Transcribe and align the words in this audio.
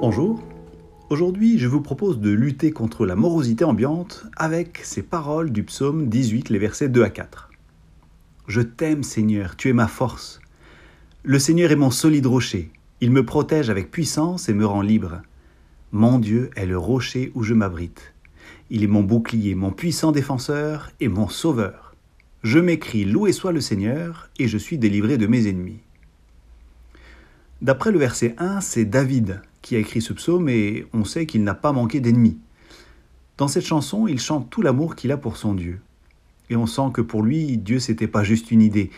Bonjour. 0.00 0.40
Aujourd'hui, 1.10 1.58
je 1.58 1.66
vous 1.66 1.80
propose 1.80 2.20
de 2.20 2.30
lutter 2.30 2.70
contre 2.70 3.04
la 3.04 3.16
morosité 3.16 3.64
ambiante 3.64 4.26
avec 4.36 4.78
ces 4.84 5.02
paroles 5.02 5.50
du 5.50 5.64
psaume 5.64 6.08
18, 6.08 6.50
les 6.50 6.58
versets 6.60 6.88
2 6.88 7.02
à 7.02 7.10
4. 7.10 7.50
Je 8.46 8.60
t'aime, 8.60 9.02
Seigneur, 9.02 9.56
tu 9.56 9.68
es 9.68 9.72
ma 9.72 9.88
force. 9.88 10.40
Le 11.24 11.40
Seigneur 11.40 11.72
est 11.72 11.76
mon 11.76 11.90
solide 11.90 12.26
rocher. 12.26 12.70
Il 13.00 13.10
me 13.10 13.26
protège 13.26 13.70
avec 13.70 13.90
puissance 13.90 14.48
et 14.48 14.54
me 14.54 14.64
rend 14.64 14.82
libre. 14.82 15.20
Mon 15.90 16.20
Dieu 16.20 16.50
est 16.54 16.66
le 16.66 16.78
rocher 16.78 17.32
où 17.34 17.42
je 17.42 17.54
m'abrite. 17.54 18.14
Il 18.70 18.84
est 18.84 18.88
mon 18.88 19.02
bouclier, 19.02 19.56
mon 19.56 19.72
puissant 19.72 20.12
défenseur 20.12 20.92
et 21.00 21.08
mon 21.08 21.28
sauveur. 21.28 21.96
Je 22.44 22.60
m'écris 22.60 23.04
Loué 23.04 23.32
soit 23.32 23.50
le 23.50 23.60
Seigneur, 23.60 24.30
et 24.38 24.46
je 24.46 24.58
suis 24.58 24.78
délivré 24.78 25.18
de 25.18 25.26
mes 25.26 25.48
ennemis. 25.48 25.80
D'après 27.62 27.90
le 27.90 27.98
verset 27.98 28.36
1, 28.38 28.60
c'est 28.60 28.84
David 28.84 29.42
qui 29.68 29.76
a 29.76 29.80
écrit 29.80 30.00
ce 30.00 30.14
psaume 30.14 30.48
et 30.48 30.86
on 30.94 31.04
sait 31.04 31.26
qu'il 31.26 31.44
n'a 31.44 31.52
pas 31.52 31.72
manqué 31.72 32.00
d'ennemis. 32.00 32.38
Dans 33.36 33.48
cette 33.48 33.66
chanson, 33.66 34.08
il 34.08 34.18
chante 34.18 34.48
tout 34.48 34.62
l'amour 34.62 34.96
qu'il 34.96 35.12
a 35.12 35.18
pour 35.18 35.36
son 35.36 35.52
Dieu. 35.52 35.82
Et 36.48 36.56
on 36.56 36.64
sent 36.64 36.88
que 36.94 37.02
pour 37.02 37.22
lui, 37.22 37.58
Dieu, 37.58 37.78
c'était 37.78 38.06
pas 38.06 38.24
juste 38.24 38.50
une 38.50 38.62
idée. 38.62 38.90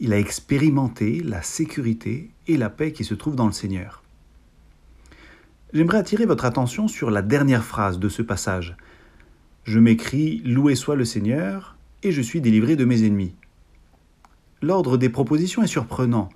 Il 0.00 0.14
a 0.14 0.18
expérimenté 0.18 1.20
la 1.22 1.42
sécurité 1.42 2.30
et 2.46 2.56
la 2.56 2.70
paix 2.70 2.92
qui 2.92 3.04
se 3.04 3.12
trouvent 3.12 3.36
dans 3.36 3.44
le 3.44 3.52
Seigneur. 3.52 4.02
J'aimerais 5.74 5.98
attirer 5.98 6.24
votre 6.24 6.46
attention 6.46 6.88
sur 6.88 7.10
la 7.10 7.20
dernière 7.20 7.62
phrase 7.62 7.98
de 7.98 8.08
ce 8.08 8.22
passage. 8.22 8.78
Je 9.64 9.78
m'écris 9.78 10.38
Loué 10.38 10.74
soit 10.74 10.96
le 10.96 11.04
Seigneur, 11.04 11.76
et 12.02 12.12
je 12.12 12.22
suis 12.22 12.40
délivré 12.40 12.76
de 12.76 12.86
mes 12.86 13.04
ennemis. 13.04 13.34
L'ordre 14.62 14.96
des 14.96 15.10
propositions 15.10 15.62
est 15.62 15.66
surprenant. 15.66 16.30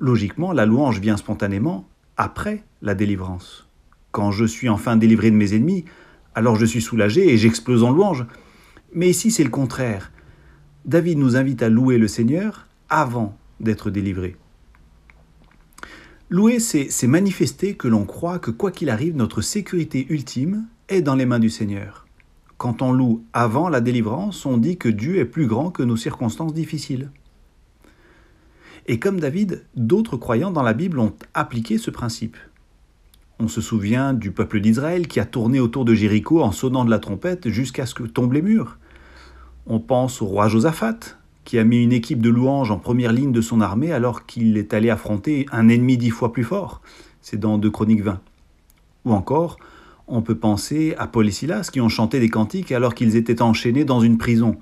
Logiquement, 0.00 0.52
la 0.52 0.66
louange 0.66 0.98
vient 0.98 1.16
spontanément 1.16 1.88
après 2.18 2.64
la 2.82 2.94
délivrance. 2.94 3.66
Quand 4.10 4.30
je 4.30 4.44
suis 4.44 4.68
enfin 4.68 4.96
délivré 4.96 5.30
de 5.30 5.36
mes 5.36 5.54
ennemis, 5.54 5.86
alors 6.34 6.56
je 6.56 6.66
suis 6.66 6.82
soulagé 6.82 7.32
et 7.32 7.38
j'explose 7.38 7.84
en 7.84 7.90
louange. 7.90 8.26
Mais 8.92 9.08
ici, 9.08 9.30
c'est 9.30 9.44
le 9.44 9.50
contraire. 9.50 10.12
David 10.84 11.18
nous 11.18 11.36
invite 11.36 11.62
à 11.62 11.68
louer 11.68 11.96
le 11.96 12.08
Seigneur 12.08 12.66
avant 12.90 13.36
d'être 13.60 13.90
délivré. 13.90 14.36
Louer, 16.30 16.58
c'est 16.58 17.06
manifester 17.06 17.74
que 17.74 17.88
l'on 17.88 18.04
croit 18.04 18.38
que 18.38 18.50
quoi 18.50 18.70
qu'il 18.70 18.90
arrive, 18.90 19.16
notre 19.16 19.40
sécurité 19.40 20.06
ultime 20.10 20.66
est 20.88 21.00
dans 21.00 21.14
les 21.14 21.24
mains 21.24 21.38
du 21.38 21.48
Seigneur. 21.48 22.06
Quand 22.58 22.82
on 22.82 22.92
loue 22.92 23.24
avant 23.32 23.68
la 23.68 23.80
délivrance, 23.80 24.44
on 24.44 24.58
dit 24.58 24.76
que 24.76 24.88
Dieu 24.88 25.18
est 25.18 25.24
plus 25.24 25.46
grand 25.46 25.70
que 25.70 25.82
nos 25.82 25.96
circonstances 25.96 26.52
difficiles. 26.52 27.10
Et 28.90 28.98
comme 28.98 29.20
David, 29.20 29.66
d'autres 29.76 30.16
croyants 30.16 30.50
dans 30.50 30.62
la 30.62 30.72
Bible 30.72 30.98
ont 30.98 31.12
appliqué 31.34 31.76
ce 31.76 31.90
principe. 31.90 32.38
On 33.38 33.46
se 33.46 33.60
souvient 33.60 34.14
du 34.14 34.30
peuple 34.30 34.60
d'Israël 34.60 35.06
qui 35.06 35.20
a 35.20 35.26
tourné 35.26 35.60
autour 35.60 35.84
de 35.84 35.92
Jéricho 35.92 36.42
en 36.42 36.52
sonnant 36.52 36.86
de 36.86 36.90
la 36.90 36.98
trompette 36.98 37.50
jusqu'à 37.50 37.84
ce 37.84 37.94
que 37.94 38.04
tombent 38.04 38.32
les 38.32 38.40
murs. 38.40 38.78
On 39.66 39.78
pense 39.78 40.22
au 40.22 40.26
roi 40.26 40.48
Josaphat, 40.48 41.18
qui 41.44 41.58
a 41.58 41.64
mis 41.64 41.82
une 41.82 41.92
équipe 41.92 42.22
de 42.22 42.30
louanges 42.30 42.70
en 42.70 42.78
première 42.78 43.12
ligne 43.12 43.30
de 43.30 43.42
son 43.42 43.60
armée 43.60 43.92
alors 43.92 44.24
qu'il 44.24 44.56
est 44.56 44.72
allé 44.72 44.88
affronter 44.88 45.44
un 45.52 45.68
ennemi 45.68 45.98
dix 45.98 46.10
fois 46.10 46.32
plus 46.32 46.44
fort. 46.44 46.80
C'est 47.20 47.38
dans 47.38 47.58
2 47.58 47.70
Chroniques 47.70 48.02
20. 48.02 48.18
Ou 49.04 49.12
encore, 49.12 49.58
on 50.06 50.22
peut 50.22 50.38
penser 50.38 50.94
à 50.96 51.06
Paul 51.06 51.28
et 51.28 51.30
Silas 51.30 51.68
qui 51.70 51.82
ont 51.82 51.90
chanté 51.90 52.20
des 52.20 52.30
cantiques 52.30 52.72
alors 52.72 52.94
qu'ils 52.94 53.16
étaient 53.16 53.42
enchaînés 53.42 53.84
dans 53.84 54.00
une 54.00 54.16
prison. 54.16 54.56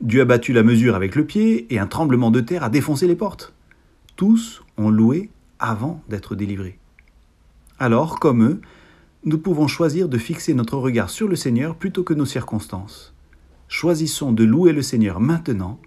Dieu 0.00 0.20
a 0.20 0.24
battu 0.24 0.52
la 0.52 0.62
mesure 0.62 0.94
avec 0.94 1.16
le 1.16 1.24
pied 1.24 1.66
et 1.74 1.80
un 1.80 1.88
tremblement 1.88 2.30
de 2.30 2.40
terre 2.40 2.62
a 2.62 2.68
défoncé 2.68 3.08
les 3.08 3.16
portes. 3.16 3.52
Tous 4.16 4.62
ont 4.76 4.90
loué 4.90 5.30
avant 5.58 6.02
d'être 6.08 6.34
délivrés. 6.34 6.78
Alors, 7.78 8.20
comme 8.20 8.44
eux, 8.44 8.60
nous 9.24 9.38
pouvons 9.38 9.66
choisir 9.66 10.08
de 10.08 10.18
fixer 10.18 10.54
notre 10.54 10.76
regard 10.76 11.10
sur 11.10 11.28
le 11.28 11.36
Seigneur 11.36 11.74
plutôt 11.74 12.04
que 12.04 12.14
nos 12.14 12.26
circonstances. 12.26 13.14
Choisissons 13.68 14.32
de 14.32 14.44
louer 14.44 14.72
le 14.72 14.82
Seigneur 14.82 15.18
maintenant, 15.18 15.80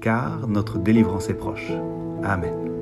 car 0.00 0.46
notre 0.46 0.78
délivrance 0.78 1.28
est 1.28 1.34
proche. 1.34 1.72
Amen. 2.22 2.73